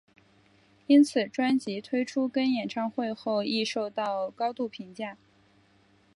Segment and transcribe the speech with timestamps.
[0.87, 5.15] 因此专辑推出跟演唱会后亦受到高度评价。